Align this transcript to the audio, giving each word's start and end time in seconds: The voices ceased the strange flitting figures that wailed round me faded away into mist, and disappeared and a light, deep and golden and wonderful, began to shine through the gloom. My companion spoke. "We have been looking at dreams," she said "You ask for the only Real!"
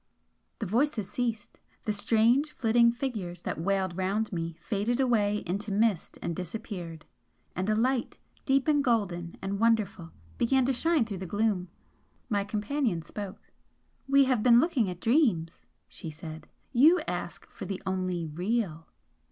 The 0.57 0.65
voices 0.65 1.11
ceased 1.11 1.59
the 1.83 1.93
strange 1.93 2.51
flitting 2.53 2.91
figures 2.91 3.43
that 3.43 3.59
wailed 3.61 3.95
round 3.95 4.33
me 4.33 4.55
faded 4.59 4.99
away 4.99 5.43
into 5.45 5.71
mist, 5.71 6.17
and 6.23 6.35
disappeared 6.35 7.05
and 7.55 7.69
a 7.69 7.75
light, 7.75 8.17
deep 8.43 8.67
and 8.67 8.83
golden 8.83 9.35
and 9.43 9.59
wonderful, 9.59 10.09
began 10.39 10.65
to 10.65 10.73
shine 10.73 11.05
through 11.05 11.19
the 11.19 11.27
gloom. 11.27 11.67
My 12.29 12.43
companion 12.43 13.03
spoke. 13.03 13.51
"We 14.07 14.23
have 14.23 14.41
been 14.41 14.59
looking 14.59 14.89
at 14.89 15.01
dreams," 15.01 15.67
she 15.87 16.09
said 16.09 16.47
"You 16.73 16.99
ask 17.07 17.47
for 17.51 17.65
the 17.65 17.79
only 17.85 18.25
Real!" 18.25 18.87